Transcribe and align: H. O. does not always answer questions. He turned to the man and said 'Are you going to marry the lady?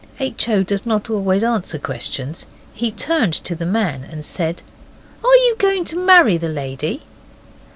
H. 0.19 0.49
O. 0.49 0.63
does 0.63 0.83
not 0.83 1.11
always 1.11 1.43
answer 1.43 1.77
questions. 1.77 2.47
He 2.73 2.91
turned 2.91 3.35
to 3.35 3.53
the 3.53 3.67
man 3.67 4.03
and 4.03 4.25
said 4.25 4.63
'Are 5.23 5.35
you 5.35 5.55
going 5.59 5.85
to 5.85 5.95
marry 5.95 6.37
the 6.37 6.49
lady? 6.49 7.03